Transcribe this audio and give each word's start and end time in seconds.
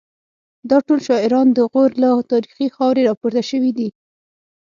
دا 0.69 0.77
ټول 0.87 0.99
شاعران 1.07 1.47
د 1.53 1.59
غور 1.71 1.91
له 2.03 2.09
تاریخي 2.31 2.67
خاورې 2.75 3.01
راپورته 3.09 3.41
شوي 3.49 3.71
دي 3.77 3.89